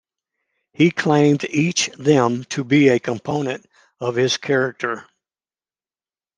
He 0.73 0.89
claimed 0.89 1.43
each 1.43 1.91
them 1.95 2.43
to 2.45 2.63
be 2.63 2.87
a 2.87 2.97
component 2.97 3.67
of 3.99 4.15
his 4.15 4.35
character. 4.37 5.05